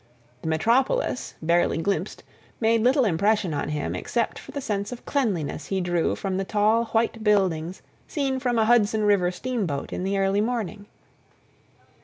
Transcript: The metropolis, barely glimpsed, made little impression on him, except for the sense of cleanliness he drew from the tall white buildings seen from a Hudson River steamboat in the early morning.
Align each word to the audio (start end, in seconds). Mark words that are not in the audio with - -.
The 0.41 0.47
metropolis, 0.47 1.35
barely 1.43 1.77
glimpsed, 1.77 2.23
made 2.59 2.81
little 2.81 3.05
impression 3.05 3.53
on 3.53 3.69
him, 3.69 3.93
except 3.93 4.39
for 4.39 4.51
the 4.51 4.59
sense 4.59 4.91
of 4.91 5.05
cleanliness 5.05 5.67
he 5.67 5.79
drew 5.79 6.15
from 6.15 6.37
the 6.37 6.43
tall 6.43 6.85
white 6.85 7.23
buildings 7.23 7.83
seen 8.07 8.39
from 8.39 8.57
a 8.57 8.65
Hudson 8.65 9.03
River 9.03 9.29
steamboat 9.29 9.93
in 9.93 10.03
the 10.03 10.17
early 10.17 10.41
morning. 10.41 10.87